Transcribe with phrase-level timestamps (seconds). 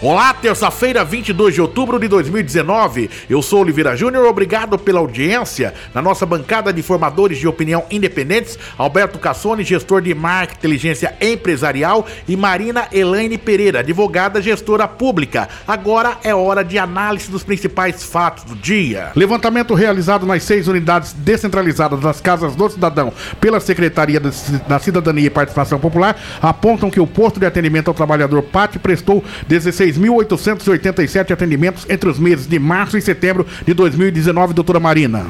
[0.00, 3.10] Olá, terça-feira, 22 de outubro de 2019.
[3.28, 5.74] Eu sou Oliveira Júnior, obrigado pela audiência.
[5.92, 12.06] Na nossa bancada de formadores de opinião independentes, Alberto Cassone, gestor de marketing inteligência empresarial,
[12.28, 15.48] e Marina Elaine Pereira, advogada gestora pública.
[15.66, 19.10] Agora é hora de análise dos principais fatos do dia.
[19.16, 25.30] Levantamento realizado nas seis unidades descentralizadas das Casas do Cidadão pela Secretaria da Cidadania e
[25.30, 31.86] Participação Popular apontam que o posto de atendimento ao trabalhador PAT prestou 16 6.887 atendimentos
[31.88, 35.26] entre os meses de março e setembro de 2019, doutora Marina.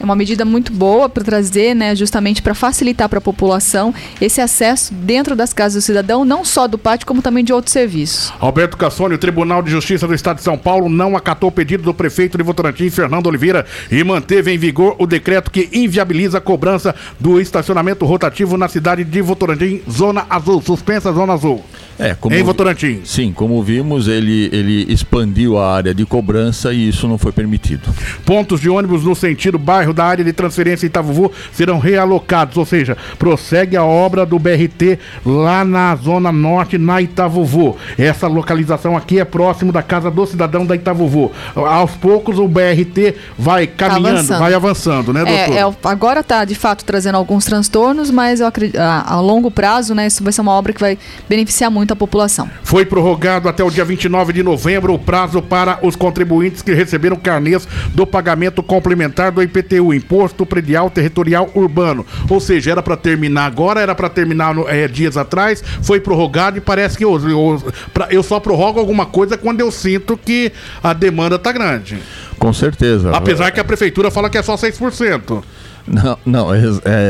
[0.00, 4.40] É uma medida muito boa para trazer, né, justamente para facilitar para a população esse
[4.40, 8.32] acesso dentro das casas do cidadão, não só do pátio, como também de outros serviços.
[8.38, 11.82] Alberto Cassoni, o Tribunal de Justiça do Estado de São Paulo não acatou o pedido
[11.82, 16.40] do prefeito de Votorantim, Fernando Oliveira, e manteve em vigor o decreto que inviabiliza a
[16.40, 21.64] cobrança do estacionamento rotativo na cidade de Votorantim, Zona Azul, suspensa Zona Azul.
[21.98, 23.00] É, como em Votorantim.
[23.04, 27.92] Sim, como vimos, ele, ele expandiu a área de cobrança e isso não foi permitido.
[28.24, 32.96] Pontos de ônibus no sentido bairro da área de transferência Itavuvu serão realocados, ou seja,
[33.18, 37.76] prossegue a obra do BRT lá na zona norte, na Itavuvu.
[37.98, 41.32] Essa localização aqui é próximo da casa do cidadão da Itavuvu.
[41.56, 44.38] Aos poucos o BRT vai tá caminhando, tá avançando.
[44.38, 45.54] vai avançando, né, doutor?
[45.54, 49.50] É, é, agora está de fato trazendo alguns transtornos, mas eu acredito, a, a longo
[49.50, 50.96] prazo, né, isso vai ser uma obra que vai
[51.28, 52.50] beneficiar muito muita população.
[52.62, 57.16] Foi prorrogado até o dia 29 de novembro o prazo para os contribuintes que receberam
[57.16, 62.04] carnês do pagamento complementar do IPTU, Imposto Predial Territorial Urbano.
[62.28, 66.60] Ou seja, era para terminar agora, era para terminar é, dias atrás, foi prorrogado e
[66.60, 67.72] parece que eu, eu,
[68.10, 70.52] eu só prorrogo alguma coisa quando eu sinto que
[70.82, 71.98] a demanda está grande.
[72.38, 73.10] Com certeza.
[73.10, 75.42] Apesar que a prefeitura fala que é só 6%.
[75.88, 76.60] Não, não é,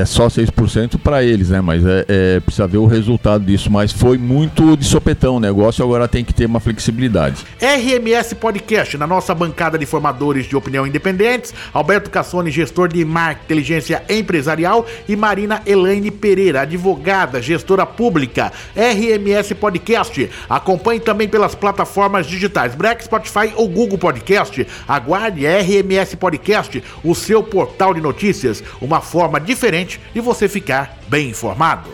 [0.00, 1.60] é só 6% para eles, né?
[1.60, 3.70] Mas é, é, precisa ver o resultado disso.
[3.70, 7.44] Mas foi muito de sopetão o negócio, agora tem que ter uma flexibilidade.
[7.60, 13.48] RMS Podcast, na nossa bancada de formadores de opinião independentes, Alberto Cassone, gestor de marketing
[13.48, 18.53] inteligência empresarial, e Marina Elaine Pereira, advogada, gestora pública.
[18.76, 20.30] RMS Podcast.
[20.48, 24.66] Acompanhe também pelas plataformas digitais Black, Spotify ou Google Podcast.
[24.86, 31.30] Aguarde RMS Podcast, o seu portal de notícias uma forma diferente de você ficar bem
[31.30, 31.88] informado.